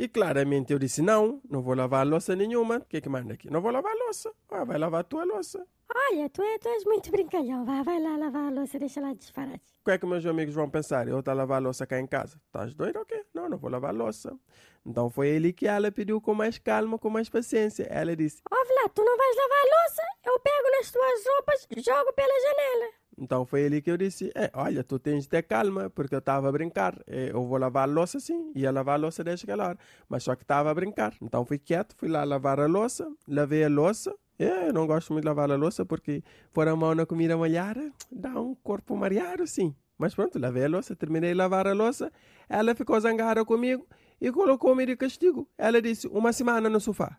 E 0.00 0.06
claramente 0.06 0.72
eu 0.72 0.78
disse: 0.78 1.02
não, 1.02 1.40
não 1.50 1.60
vou 1.60 1.74
lavar 1.74 2.06
louça 2.06 2.36
nenhuma. 2.36 2.76
O 2.76 2.84
que 2.84 2.98
é 2.98 3.00
que 3.00 3.08
manda 3.08 3.34
aqui? 3.34 3.50
Não 3.50 3.60
vou 3.60 3.72
lavar 3.72 3.92
louça. 3.96 4.32
Ah, 4.48 4.64
vai 4.64 4.78
lavar 4.78 5.00
a 5.00 5.02
tua 5.02 5.24
louça. 5.24 5.66
Olha, 5.92 6.30
tu, 6.30 6.40
é, 6.40 6.56
tu 6.58 6.68
és 6.68 6.84
muito 6.84 7.10
brincalhão. 7.10 7.64
Vai, 7.64 7.82
vai 7.82 8.00
lá 8.00 8.16
lavar 8.16 8.46
a 8.46 8.50
louça, 8.50 8.78
deixa 8.78 9.00
lá 9.00 9.12
disparate. 9.12 9.64
O 9.80 9.84
que 9.84 9.90
é 9.90 9.98
que 9.98 10.06
meus 10.06 10.24
amigos 10.24 10.54
vão 10.54 10.70
pensar? 10.70 11.08
Eu 11.08 11.18
estou 11.18 11.32
a 11.32 11.34
lavar 11.34 11.56
a 11.56 11.64
louça 11.64 11.84
cá 11.84 11.98
em 11.98 12.06
casa. 12.06 12.40
Estás 12.46 12.74
doido 12.74 13.00
ou 13.00 13.04
quê? 13.04 13.24
Não, 13.34 13.48
não 13.48 13.58
vou 13.58 13.68
lavar 13.68 13.90
a 13.90 13.92
louça. 13.92 14.38
Então 14.86 15.10
foi 15.10 15.30
ele 15.30 15.52
que 15.52 15.66
ela 15.66 15.90
pediu 15.90 16.20
com 16.20 16.32
mais 16.32 16.58
calma, 16.58 16.96
com 16.96 17.10
mais 17.10 17.28
paciência. 17.28 17.82
Ela 17.90 18.14
disse: 18.14 18.40
Ouve 18.48 18.72
lá, 18.74 18.88
tu 18.90 19.02
não 19.04 19.16
vais 19.16 19.36
lavar 19.36 19.58
a 19.58 19.82
louça? 19.82 20.02
Eu 20.26 20.38
pego 20.38 20.70
nas 20.78 20.90
tuas 20.92 21.24
roupas 21.26 21.66
e 21.76 21.80
jogo 21.80 22.12
pela 22.12 22.40
janela. 22.40 22.92
Então 23.18 23.44
foi 23.44 23.62
ele 23.62 23.82
que 23.82 23.90
eu 23.90 23.96
disse: 23.96 24.30
é, 24.34 24.50
Olha, 24.54 24.84
tu 24.84 24.98
tens 24.98 25.24
de 25.24 25.28
ter 25.28 25.42
calma, 25.42 25.90
porque 25.90 26.14
eu 26.14 26.20
estava 26.20 26.48
a 26.48 26.52
brincar. 26.52 26.98
É, 27.06 27.30
eu 27.32 27.44
vou 27.46 27.58
lavar 27.58 27.88
a 27.88 27.92
louça 27.92 28.20
sim, 28.20 28.52
ia 28.54 28.70
lavar 28.70 28.94
a 28.94 28.98
louça 28.98 29.24
desde 29.24 29.44
aquela 29.44 29.68
hora, 29.68 29.78
mas 30.08 30.22
só 30.22 30.34
que 30.34 30.42
estava 30.42 30.70
a 30.70 30.74
brincar. 30.74 31.14
Então 31.20 31.44
fui 31.44 31.58
quieto, 31.58 31.94
fui 31.96 32.08
lá 32.08 32.24
lavar 32.24 32.60
a 32.60 32.66
louça, 32.66 33.10
lavei 33.26 33.64
a 33.64 33.68
louça. 33.68 34.14
É, 34.38 34.68
eu 34.68 34.72
não 34.72 34.86
gosto 34.86 35.12
muito 35.12 35.24
de 35.24 35.28
lavar 35.28 35.50
a 35.50 35.56
louça 35.56 35.84
porque 35.84 36.22
pôr 36.52 36.68
a 36.68 36.76
mão 36.76 36.94
na 36.94 37.04
comida 37.04 37.36
molhada 37.36 37.92
dá 38.10 38.40
um 38.40 38.54
corpo 38.54 38.96
mareado, 38.96 39.46
sim. 39.46 39.74
Mas 39.98 40.14
pronto, 40.14 40.38
lavei 40.38 40.64
a 40.64 40.68
louça, 40.68 40.94
terminei 40.94 41.30
de 41.30 41.34
lavar 41.36 41.66
a 41.66 41.72
louça. 41.72 42.12
Ela 42.48 42.74
ficou 42.74 42.98
zangada 43.00 43.44
comigo 43.44 43.84
e 44.20 44.30
colocou-me 44.30 44.86
de 44.86 44.96
castigo. 44.96 45.48
Ela 45.58 45.82
disse: 45.82 46.06
Uma 46.06 46.32
semana 46.32 46.68
no 46.68 46.80
sofá. 46.80 47.18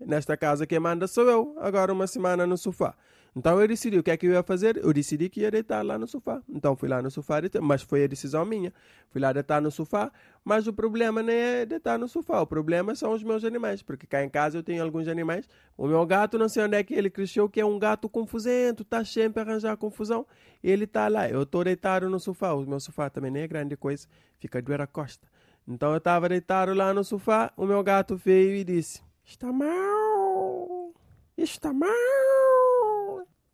Nesta 0.00 0.36
casa 0.36 0.66
quem 0.66 0.80
manda 0.80 1.06
sou 1.06 1.28
eu, 1.28 1.54
agora 1.58 1.92
uma 1.92 2.06
semana 2.06 2.46
no 2.46 2.56
sofá. 2.56 2.94
Então 3.36 3.60
eu 3.60 3.68
decidi 3.68 3.96
o 3.96 4.02
que 4.02 4.10
é 4.10 4.16
que 4.16 4.26
eu 4.26 4.32
ia 4.32 4.42
fazer. 4.42 4.76
Eu 4.78 4.92
decidi 4.92 5.28
que 5.28 5.40
ia 5.40 5.50
deitar 5.50 5.84
lá 5.84 5.98
no 5.98 6.08
sofá. 6.08 6.42
Então 6.48 6.74
fui 6.74 6.88
lá 6.88 7.00
no 7.00 7.10
sofá, 7.10 7.36
mas 7.62 7.82
foi 7.82 8.04
a 8.04 8.06
decisão 8.06 8.44
minha. 8.44 8.72
Fui 9.10 9.20
lá 9.20 9.32
deitar 9.32 9.62
no 9.62 9.70
sofá, 9.70 10.10
mas 10.44 10.66
o 10.66 10.72
problema 10.72 11.22
não 11.22 11.32
é 11.32 11.64
deitar 11.64 11.98
no 11.98 12.08
sofá. 12.08 12.40
O 12.40 12.46
problema 12.46 12.94
são 12.94 13.12
os 13.12 13.22
meus 13.22 13.44
animais, 13.44 13.82
porque 13.82 14.06
cá 14.06 14.24
em 14.24 14.28
casa 14.28 14.58
eu 14.58 14.62
tenho 14.62 14.82
alguns 14.82 15.06
animais. 15.06 15.48
O 15.76 15.86
meu 15.86 16.04
gato, 16.06 16.38
não 16.38 16.48
sei 16.48 16.64
onde 16.64 16.76
é 16.76 16.82
que 16.82 16.94
ele 16.94 17.08
cresceu, 17.08 17.48
que 17.48 17.60
é 17.60 17.64
um 17.64 17.78
gato 17.78 18.08
confusento, 18.08 18.84
tá 18.84 19.04
sempre 19.04 19.40
a 19.40 19.44
arranjar 19.44 19.76
confusão. 19.76 20.26
Ele 20.62 20.86
tá 20.86 21.06
lá. 21.06 21.28
Eu 21.28 21.46
tô 21.46 21.62
deitado 21.62 22.10
no 22.10 22.18
sofá. 22.18 22.52
O 22.52 22.66
meu 22.66 22.80
sofá 22.80 23.08
também 23.08 23.30
nem 23.30 23.42
é 23.42 23.48
grande 23.48 23.76
coisa, 23.76 24.08
fica 24.38 24.60
de 24.60 24.74
a 24.74 24.86
costa. 24.86 25.28
Então 25.68 25.92
eu 25.92 25.98
estava 25.98 26.28
deitado 26.28 26.74
lá 26.74 26.92
no 26.92 27.04
sofá, 27.04 27.52
o 27.56 27.64
meu 27.64 27.82
gato 27.82 28.16
veio 28.16 28.56
e 28.56 28.64
disse: 28.64 29.00
Está 29.30 29.52
mal, 29.52 30.92
está 31.38 31.72
mal. 31.72 31.88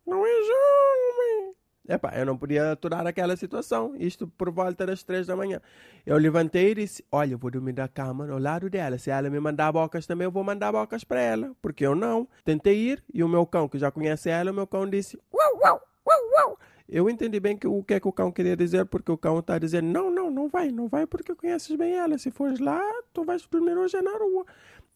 Não 0.07 0.25
é 0.25 0.33
jogo, 0.41 1.55
Epá, 1.87 2.13
eu 2.15 2.25
não 2.25 2.35
podia 2.35 2.71
aturar 2.71 3.05
aquela 3.05 3.37
situação. 3.37 3.95
Isto 3.95 4.27
por 4.27 4.49
volta 4.49 4.87
das 4.87 5.03
três 5.03 5.27
da 5.27 5.35
manhã. 5.35 5.61
Eu 6.03 6.17
levantei 6.17 6.71
e 6.71 6.75
disse: 6.75 7.05
Olha, 7.11 7.33
eu 7.33 7.37
vou 7.37 7.51
dormir 7.51 7.73
da 7.73 7.87
cama 7.87 8.27
ao 8.27 8.39
lado 8.39 8.71
dela. 8.71 8.97
Se 8.97 9.11
ela 9.11 9.29
me 9.29 9.39
mandar 9.39 9.71
bocas 9.71 10.07
também, 10.07 10.25
eu 10.25 10.31
vou 10.31 10.43
mandar 10.43 10.71
bocas 10.71 11.03
para 11.03 11.21
ela. 11.21 11.55
Porque 11.61 11.85
eu 11.85 11.93
não. 11.93 12.27
Tentei 12.43 12.75
ir 12.75 13.03
e 13.13 13.23
o 13.23 13.29
meu 13.29 13.45
cão, 13.45 13.69
que 13.69 13.77
já 13.77 13.91
conhece 13.91 14.31
ela, 14.31 14.49
o 14.49 14.55
meu 14.55 14.65
cão 14.65 14.89
disse: 14.89 15.15
Uau, 15.31 15.59
uau, 15.59 15.81
uau, 16.07 16.19
uau. 16.33 16.59
Eu 16.89 17.09
entendi 17.09 17.39
bem 17.39 17.57
que, 17.57 17.67
o 17.67 17.83
que 17.83 17.95
é 17.95 17.99
que 17.99 18.07
o 18.07 18.13
cão 18.13 18.31
queria 18.31 18.55
dizer, 18.55 18.85
porque 18.85 19.11
o 19.11 19.17
cão 19.17 19.39
está 19.39 19.59
dizendo: 19.59 19.87
Não, 19.87 20.09
não, 20.09 20.31
não 20.31 20.47
vai, 20.47 20.71
não 20.71 20.87
vai, 20.87 21.05
porque 21.05 21.35
conheces 21.35 21.75
bem 21.75 21.93
ela. 21.95 22.17
Se 22.17 22.31
fores 22.31 22.59
lá, 22.59 22.81
tu 23.13 23.25
vais 23.25 23.45
dormir 23.47 23.77
hoje 23.77 24.01
na 24.01 24.11
rua. 24.11 24.45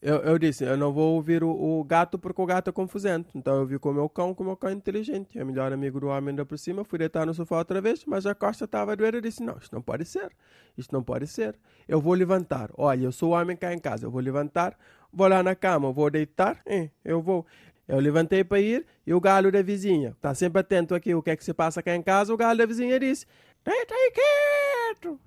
Eu, 0.02 0.16
eu 0.16 0.36
disse, 0.36 0.64
eu 0.64 0.76
não 0.76 0.92
vou 0.92 1.14
ouvir 1.14 1.44
o, 1.44 1.48
o, 1.48 1.84
gato 1.84 2.18
porque 2.18 2.42
o 2.42 2.44
gato 2.44 2.68
é 2.68 2.72
confusento. 2.72 3.30
Então 3.36 3.54
eu 3.54 3.64
vi 3.64 3.78
com 3.78 3.90
o 3.90 3.94
meu 3.94 4.08
cão, 4.08 4.34
com 4.34 4.42
o 4.42 4.46
meu 4.46 4.56
cão 4.56 4.68
inteligente. 4.72 5.38
É 5.38 5.44
o 5.44 5.46
melhor 5.46 5.72
amigo 5.72 6.00
do 6.00 6.08
homem 6.08 6.30
ainda 6.30 6.44
por 6.44 6.58
cima. 6.58 6.82
Fui 6.82 6.98
deitar 6.98 7.24
no 7.24 7.32
sofá 7.32 7.58
outra 7.58 7.80
vez, 7.80 8.04
mas 8.04 8.26
a 8.26 8.34
costa 8.34 8.64
estava 8.64 8.96
doer. 8.96 9.14
Eu 9.14 9.20
disse, 9.20 9.44
não, 9.44 9.56
isto 9.58 9.72
não 9.72 9.80
pode 9.80 10.04
ser. 10.04 10.32
Isto 10.76 10.92
não 10.92 11.04
pode 11.04 11.28
ser. 11.28 11.56
Eu 11.86 12.00
vou 12.00 12.14
levantar. 12.14 12.70
Olha, 12.76 13.04
eu 13.04 13.12
sou 13.12 13.30
o 13.30 13.32
homem 13.32 13.56
cá 13.56 13.72
em 13.72 13.78
casa. 13.78 14.06
Eu 14.06 14.10
vou 14.10 14.20
levantar, 14.20 14.76
vou 15.12 15.28
lá 15.28 15.40
na 15.40 15.54
cama, 15.54 15.92
vou 15.92 16.10
deitar. 16.10 16.60
É, 16.66 16.90
eu 17.04 17.22
vou. 17.22 17.46
Eu 17.86 17.98
levantei 17.98 18.44
para 18.44 18.60
ir 18.60 18.86
e 19.06 19.12
o 19.12 19.20
galo 19.20 19.50
da 19.50 19.62
vizinha, 19.62 20.10
está 20.10 20.34
sempre 20.34 20.60
atento 20.60 20.94
aqui 20.94 21.14
o 21.14 21.22
que 21.22 21.30
é 21.30 21.36
que 21.36 21.44
se 21.44 21.52
passa 21.52 21.82
cá 21.82 21.94
em 21.94 22.02
casa, 22.02 22.32
o 22.32 22.36
galo 22.36 22.58
da 22.58 22.66
vizinha 22.66 22.98
disse, 22.98 23.26
deita 23.64 23.94
aí 23.94 24.12
quieto. 24.12 25.20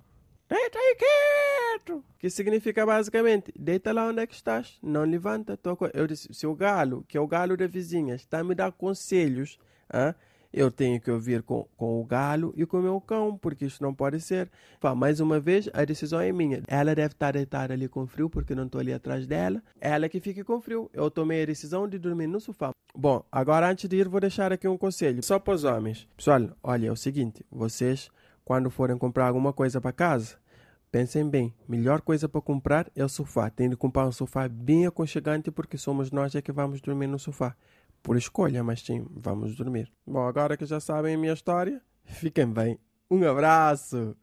Deita 0.48 0.78
aí 0.78 0.96
quieto! 0.96 2.04
Que 2.18 2.30
significa 2.30 2.86
basicamente, 2.86 3.52
deita 3.58 3.92
lá 3.92 4.06
onde 4.06 4.20
é 4.22 4.26
que 4.26 4.34
estás, 4.34 4.78
não 4.80 5.04
levanta. 5.04 5.56
Toco. 5.56 5.90
Eu 5.92 6.06
disse, 6.06 6.32
se 6.32 6.46
o 6.46 6.54
galo, 6.54 7.04
que 7.08 7.18
é 7.18 7.20
o 7.20 7.26
galo 7.26 7.56
da 7.56 7.66
vizinha, 7.66 8.14
está 8.14 8.38
a 8.38 8.44
me 8.44 8.54
dar 8.54 8.70
conselhos, 8.70 9.58
hein? 9.92 10.14
Eu 10.56 10.70
tenho 10.70 11.00
que 11.00 11.10
ouvir 11.10 11.42
com, 11.42 11.68
com 11.76 12.00
o 12.00 12.04
galo 12.04 12.54
e 12.56 12.64
com 12.64 12.78
o 12.78 12.82
meu 12.82 13.00
cão, 13.00 13.36
porque 13.36 13.66
isso 13.66 13.82
não 13.82 13.94
pode 13.94 14.20
ser. 14.20 14.50
Pá, 14.80 14.94
mais 14.94 15.20
uma 15.20 15.38
vez, 15.38 15.68
a 15.72 15.84
decisão 15.84 16.18
é 16.18 16.32
minha. 16.32 16.62
Ela 16.66 16.94
deve 16.94 17.12
estar 17.12 17.32
deitada 17.32 17.74
ali 17.74 17.88
com 17.88 18.06
frio, 18.06 18.30
porque 18.30 18.54
não 18.54 18.64
estou 18.64 18.80
ali 18.80 18.92
atrás 18.92 19.26
dela. 19.26 19.62
Ela 19.80 20.08
que 20.08 20.18
fique 20.18 20.42
com 20.42 20.60
frio. 20.60 20.90
Eu 20.92 21.10
tomei 21.10 21.42
a 21.42 21.46
decisão 21.46 21.86
de 21.86 21.98
dormir 21.98 22.26
no 22.26 22.40
sofá. 22.40 22.70
Bom, 22.96 23.22
agora 23.30 23.68
antes 23.68 23.86
de 23.86 23.96
ir, 23.96 24.08
vou 24.08 24.18
deixar 24.18 24.50
aqui 24.50 24.66
um 24.66 24.78
conselho, 24.78 25.22
só 25.22 25.38
para 25.38 25.54
os 25.54 25.64
homens. 25.64 26.08
Pessoal, 26.16 26.48
olha, 26.62 26.88
é 26.88 26.90
o 26.90 26.96
seguinte, 26.96 27.44
vocês 27.50 28.10
quando 28.46 28.70
forem 28.70 28.96
comprar 28.96 29.26
alguma 29.26 29.52
coisa 29.52 29.80
para 29.80 29.90
casa, 29.92 30.36
pensem 30.92 31.28
bem, 31.28 31.52
melhor 31.68 32.00
coisa 32.00 32.28
para 32.28 32.40
comprar 32.40 32.88
é 32.94 33.04
o 33.04 33.08
sofá. 33.08 33.50
Tem 33.50 33.68
de 33.68 33.76
comprar 33.76 34.06
um 34.06 34.12
sofá 34.12 34.48
bem 34.48 34.86
aconchegante 34.86 35.50
porque 35.50 35.76
somos 35.76 36.12
nós 36.12 36.32
é 36.36 36.40
que 36.40 36.52
vamos 36.52 36.80
dormir 36.80 37.08
no 37.08 37.18
sofá. 37.18 37.56
Por 38.06 38.16
escolha, 38.16 38.62
mas 38.62 38.82
sim, 38.82 39.04
vamos 39.10 39.56
dormir. 39.56 39.92
Bom, 40.06 40.28
agora 40.28 40.56
que 40.56 40.64
já 40.64 40.78
sabem 40.78 41.16
a 41.16 41.18
minha 41.18 41.32
história, 41.32 41.82
fiquem 42.04 42.46
bem. 42.46 42.78
Um 43.10 43.28
abraço! 43.28 44.16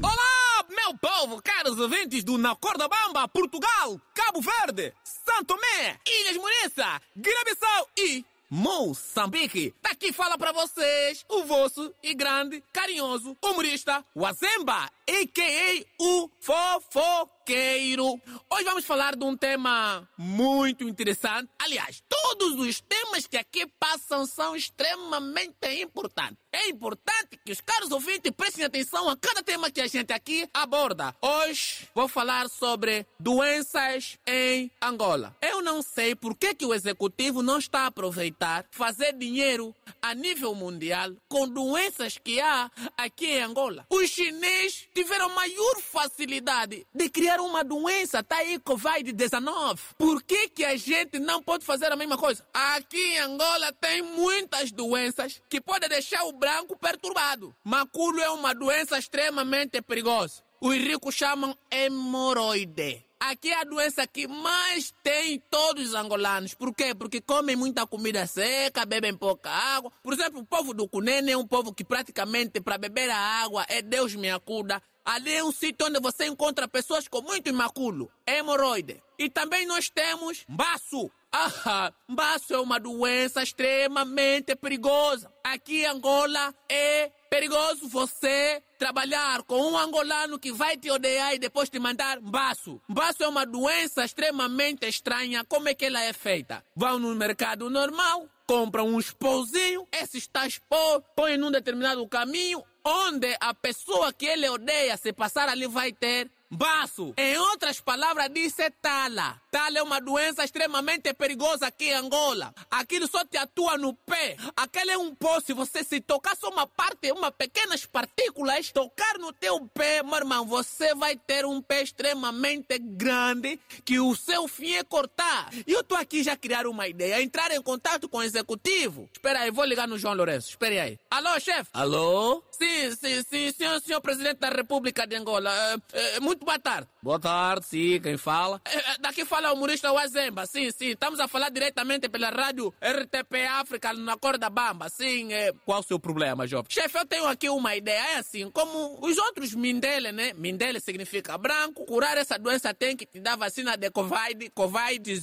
Olá, 0.00 0.64
meu 0.68 0.96
povo, 0.96 1.42
caros 1.42 1.76
ouvintes 1.76 2.22
do 2.22 2.38
Na 2.38 2.54
Corda 2.54 2.86
Bamba, 2.86 3.26
Portugal, 3.26 4.00
Cabo 4.14 4.40
Verde, 4.40 4.94
Santo 5.02 5.46
Tomé, 5.46 5.98
Ilhas 6.06 6.36
Muniça, 6.36 7.00
Guiné-Bissau 7.16 7.88
e 7.98 8.24
Moçambique. 8.48 9.74
Daqui 9.82 10.12
fala 10.12 10.38
para 10.38 10.52
vocês 10.52 11.24
o 11.28 11.42
vosso 11.42 11.92
e 12.00 12.14
grande, 12.14 12.62
carinhoso 12.72 13.36
humorista 13.42 14.04
Wazemba, 14.14 14.88
a.k.a. 15.10 15.84
o 16.00 16.30
Fofoqueiro. 16.40 18.20
Hoje 18.54 18.62
vamos 18.62 18.84
falar 18.84 19.16
de 19.16 19.24
um 19.24 19.36
tema 19.36 20.08
muito 20.16 20.84
interessante. 20.84 21.50
Aliás, 21.58 22.00
todos 22.08 22.52
os 22.60 22.80
temas 22.80 23.26
que 23.26 23.36
aqui 23.36 23.66
passam 23.80 24.24
são 24.26 24.54
extremamente 24.54 25.82
importantes. 25.82 26.38
É 26.52 26.68
importante 26.68 27.36
que 27.44 27.50
os 27.50 27.60
caros 27.60 27.90
ouvintes 27.90 28.30
prestem 28.30 28.64
atenção 28.64 29.08
a 29.08 29.16
cada 29.16 29.42
tema 29.42 29.72
que 29.72 29.80
a 29.80 29.88
gente 29.88 30.12
aqui 30.12 30.48
aborda. 30.54 31.12
Hoje 31.20 31.88
vou 31.92 32.06
falar 32.06 32.48
sobre 32.48 33.04
doenças 33.18 34.16
em 34.24 34.70
Angola. 34.80 35.34
Eu 35.42 35.60
não 35.60 35.82
sei 35.82 36.14
por 36.14 36.36
que, 36.36 36.54
que 36.54 36.64
o 36.64 36.72
executivo 36.72 37.42
não 37.42 37.58
está 37.58 37.80
a 37.80 37.86
aproveitar 37.86 38.64
fazer 38.70 39.14
dinheiro 39.14 39.74
a 40.00 40.14
nível 40.14 40.54
mundial 40.54 41.10
com 41.28 41.48
doenças 41.48 42.18
que 42.18 42.40
há 42.40 42.70
aqui 42.96 43.26
em 43.26 43.42
Angola. 43.42 43.84
Os 43.90 44.10
chineses 44.10 44.86
tiveram 44.94 45.28
maior 45.30 45.80
facilidade 45.80 46.86
de 46.94 47.08
criar 47.08 47.40
uma 47.40 47.64
doença, 47.64 48.22
tá 48.22 48.43
aí 48.44 48.58
Covid-19. 48.58 49.78
Por 49.98 50.22
que, 50.22 50.48
que 50.48 50.64
a 50.64 50.76
gente 50.76 51.18
não 51.18 51.42
pode 51.42 51.64
fazer 51.64 51.90
a 51.90 51.96
mesma 51.96 52.16
coisa? 52.16 52.46
Aqui 52.52 53.00
em 53.00 53.18
Angola 53.18 53.72
tem 53.80 54.02
muitas 54.02 54.70
doenças 54.70 55.40
que 55.48 55.60
podem 55.60 55.88
deixar 55.88 56.24
o 56.24 56.32
branco 56.32 56.76
perturbado. 56.76 57.54
Maculo 57.64 58.20
é 58.20 58.30
uma 58.30 58.54
doença 58.54 58.98
extremamente 58.98 59.80
perigosa. 59.82 60.42
Os 60.60 60.76
ricos 60.76 61.14
chamam 61.14 61.56
hemorroide. 61.70 63.04
Aqui 63.20 63.50
é 63.50 63.60
a 63.60 63.64
doença 63.64 64.06
que 64.06 64.28
mais 64.28 64.92
tem 65.02 65.42
todos 65.50 65.88
os 65.88 65.94
angolanos. 65.94 66.54
Por 66.54 66.74
quê? 66.74 66.94
Porque 66.94 67.22
comem 67.22 67.56
muita 67.56 67.86
comida 67.86 68.26
seca, 68.26 68.84
bebem 68.84 69.16
pouca 69.16 69.50
água. 69.50 69.90
Por 70.02 70.12
exemplo, 70.12 70.40
o 70.40 70.44
povo 70.44 70.74
do 70.74 70.86
Cunene 70.86 71.32
é 71.32 71.36
um 71.36 71.46
povo 71.46 71.72
que 71.72 71.84
praticamente 71.84 72.60
para 72.60 72.76
beber 72.76 73.08
a 73.08 73.16
água 73.16 73.64
é 73.68 73.80
Deus 73.80 74.14
me 74.14 74.30
acuda. 74.30 74.82
Ali 75.04 75.34
é 75.34 75.44
um 75.44 75.52
sítio 75.52 75.86
onde 75.86 76.00
você 76.00 76.26
encontra 76.26 76.66
pessoas 76.66 77.06
com 77.06 77.20
muito 77.20 77.48
imaculo, 77.48 78.10
hemorroide. 78.26 79.02
E 79.18 79.28
também 79.28 79.66
nós 79.66 79.90
temos 79.90 80.44
baço. 80.48 81.10
Ah, 81.30 81.92
baço 82.08 82.54
é 82.54 82.58
uma 82.60 82.78
doença 82.78 83.42
extremamente 83.42 84.56
perigosa. 84.56 85.30
Aqui 85.42 85.82
em 85.82 85.86
Angola 85.86 86.54
é 86.70 87.10
perigoso 87.28 87.88
você 87.88 88.62
trabalhar 88.78 89.42
com 89.42 89.60
um 89.60 89.76
angolano 89.76 90.38
que 90.38 90.52
vai 90.52 90.76
te 90.76 90.90
odiar 90.90 91.34
e 91.34 91.38
depois 91.38 91.68
te 91.68 91.78
mandar 91.78 92.20
baço. 92.20 92.80
Baço 92.88 93.24
é 93.24 93.28
uma 93.28 93.44
doença 93.44 94.04
extremamente 94.04 94.86
estranha. 94.86 95.44
Como 95.44 95.68
é 95.68 95.74
que 95.74 95.84
ela 95.84 96.00
é 96.02 96.12
feita? 96.12 96.64
Vão 96.76 96.98
no 96.98 97.14
mercado 97.14 97.68
normal, 97.68 98.28
compram 98.46 98.88
um 98.88 98.98
expôzinho, 98.98 99.86
esse 99.92 100.18
está 100.18 100.46
expor, 100.46 101.02
põe 101.16 101.36
num 101.36 101.50
determinado 101.50 102.06
caminho, 102.06 102.62
onde 102.84 103.36
a 103.40 103.54
pessoa 103.54 104.12
que 104.12 104.26
ele 104.26 104.48
odeia, 104.48 104.96
se 104.96 105.12
passar 105.12 105.48
ali, 105.48 105.66
vai 105.66 105.92
ter 105.92 106.30
baço. 106.50 107.14
Em 107.16 107.36
outras 107.38 107.80
palavras, 107.80 108.28
disse 108.32 108.70
tala. 108.70 109.40
Tala 109.50 109.78
é 109.78 109.82
uma 109.82 110.00
doença 110.00 110.44
extremamente 110.44 111.12
perigosa 111.14 111.66
aqui 111.66 111.86
em 111.86 111.94
Angola. 111.94 112.54
Aquilo 112.70 113.06
só 113.06 113.24
te 113.24 113.36
atua 113.36 113.76
no 113.76 113.94
pé. 113.94 114.36
Aquele 114.56 114.92
é 114.92 114.98
um 114.98 115.14
pó, 115.14 115.40
se 115.40 115.52
você 115.52 115.84
se 115.84 116.00
tocar 116.00 116.36
só 116.36 116.48
uma 116.48 116.66
parte, 116.66 117.10
uma 117.12 117.30
pequenas 117.30 117.86
partículas, 117.86 118.72
tocar 118.72 119.18
no 119.18 119.32
teu 119.32 119.66
pé, 119.68 120.02
meu 120.02 120.16
irmão, 120.16 120.46
você 120.46 120.94
vai 120.94 121.16
ter 121.16 121.44
um 121.44 121.60
pé 121.60 121.82
extremamente 121.82 122.78
grande 122.78 123.58
que 123.84 123.98
o 123.98 124.14
seu 124.14 124.48
fim 124.48 124.74
é 124.74 124.84
cortar. 124.84 125.50
E 125.66 125.72
eu 125.72 125.82
tô 125.84 125.94
aqui 125.94 126.22
já 126.22 126.36
criar 126.36 126.66
uma 126.66 126.88
ideia, 126.88 127.22
entrar 127.22 127.50
em 127.52 127.62
contato 127.62 128.08
com 128.08 128.18
o 128.18 128.22
executivo. 128.22 129.08
Espera 129.12 129.40
aí, 129.40 129.50
vou 129.50 129.64
ligar 129.64 129.88
no 129.88 129.98
João 129.98 130.14
Lourenço. 130.14 130.50
Espere 130.50 130.78
aí. 130.78 130.98
Alô, 131.10 131.38
chefe? 131.40 131.70
Alô? 131.72 132.42
Sim, 132.50 132.90
sim, 132.96 133.22
sim, 133.22 133.52
senhor, 133.52 133.80
senhor 133.80 134.00
presidente 134.00 134.38
da 134.38 134.48
República 134.48 135.06
de 135.06 135.16
Angola. 135.16 135.50
É, 135.92 136.16
é, 136.16 136.20
muito 136.34 136.44
boa 136.44 136.58
tarde. 136.58 136.88
Boa 137.02 137.18
tarde, 137.18 137.66
sim, 137.66 138.00
quem 138.00 138.16
fala? 138.16 138.60
É, 138.64 138.98
daqui 138.98 139.24
fala 139.24 139.52
o 139.52 139.54
humorista 139.54 139.92
Wazemba, 139.92 140.46
sim, 140.46 140.70
sim. 140.70 140.88
Estamos 140.88 141.20
a 141.20 141.28
falar 141.28 141.48
diretamente 141.48 142.08
pela 142.08 142.30
rádio 142.30 142.74
RTP 142.80 143.46
África 143.50 143.92
na 143.92 144.16
Corda 144.16 144.50
Bamba, 144.50 144.88
sim. 144.88 145.32
É... 145.32 145.52
Qual 145.64 145.80
o 145.80 145.82
seu 145.82 145.98
problema, 145.98 146.46
jovem? 146.46 146.66
Chefe, 146.68 146.98
eu 146.98 147.06
tenho 147.06 147.26
aqui 147.26 147.48
uma 147.48 147.74
ideia, 147.76 148.14
é 148.14 148.16
assim, 148.16 148.50
como 148.50 148.98
os 149.00 149.16
outros 149.18 149.54
Mindele, 149.54 150.12
né? 150.12 150.32
Mindele 150.34 150.80
significa 150.80 151.38
branco. 151.38 151.84
Curar 151.86 152.18
essa 152.18 152.38
doença 152.38 152.74
tem 152.74 152.96
que 152.96 153.06
te 153.06 153.20
dar 153.20 153.36
vacina 153.36 153.76
de 153.76 153.90
Covid, 153.90 154.50
Covid, 154.50 155.20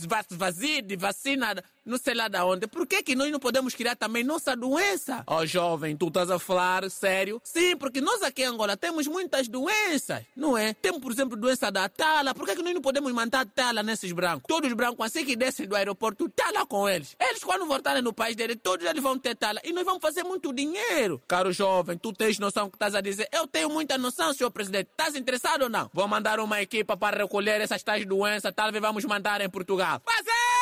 vacina 0.98 1.56
não 1.86 1.98
sei 1.98 2.14
lá 2.14 2.28
da 2.28 2.46
onde. 2.46 2.68
Por 2.68 2.86
que, 2.86 3.04
que 3.04 3.16
nós 3.16 3.32
não 3.32 3.40
podemos 3.40 3.74
criar 3.74 3.96
também 3.96 4.24
nossa 4.24 4.56
doença? 4.56 5.24
Ó, 5.28 5.40
oh, 5.40 5.46
jovem, 5.46 5.96
tu 5.96 6.08
estás 6.08 6.30
a 6.30 6.40
falar 6.40 6.90
sério? 6.90 7.42
Sim, 7.44 7.76
porque 7.78 8.02
nós 8.02 8.22
aqui 8.22 8.44
em 8.44 8.46
Angola 8.46 8.78
temos 8.78 9.08
muitas 9.08 9.48
doenças, 9.48 10.24
não 10.36 10.58
é? 10.58 10.74
Temos, 10.74 11.02
por 11.02 11.12
exemplo, 11.12 11.38
doença 11.38 11.72
da 11.72 11.90
tala. 11.90 12.34
Por 12.34 12.46
que, 12.46 12.56
que 12.56 12.62
nós 12.62 12.74
não 12.74 12.82
podemos 12.82 13.12
mandar 13.12 13.46
tala 13.46 13.84
nesses 13.84 14.12
brancos? 14.12 14.44
Todos 14.48 14.70
os 14.70 14.76
brancos, 14.76 15.06
assim 15.06 15.26
que 15.26 15.36
descem 15.36 15.68
do 15.68 15.76
aeroporto, 15.76 16.30
tala 16.30 16.66
com 16.66 16.88
eles. 16.88 17.16
Eles, 17.20 17.44
quando 17.44 17.66
voltarem 17.66 18.02
no 18.02 18.14
país 18.14 18.36
deles, 18.36 18.58
todos 18.62 18.86
eles 18.86 19.02
vão 19.02 19.18
ter 19.18 19.36
tala. 19.36 19.60
E 19.64 19.74
nós 19.74 19.86
vamos 19.86 20.02
fazer 20.02 20.24
muito 20.24 20.54
dinheiro. 20.54 21.22
Caro 21.28 21.52
jovem, 21.52 21.98
tu 21.98 22.14
tens 22.14 22.40
noção 22.40 22.70
que 22.70 22.76
estás 22.76 22.96
a 22.96 23.02
dizer? 23.02 23.28
Eu 23.32 23.48
tenho 23.48 23.70
muita 23.70 23.98
noção, 23.98 24.34
senhor 24.34 24.52
presidente. 24.52 24.90
Estás 24.92 25.16
interessado 25.16 25.64
ou 25.64 25.70
não? 25.70 25.90
Vou 25.94 26.08
mandar 26.08 26.40
uma 26.40 26.62
equipa 26.62 26.96
para 26.96 27.18
recolher 27.18 27.62
essas 27.62 27.84
tais 27.84 28.06
doenças, 28.06 28.54
talvez 28.56 28.82
vamos 28.82 29.04
mandar 29.06 29.42
em 29.42 29.50
Portugal. 29.50 30.02
Fazer! 30.06 30.61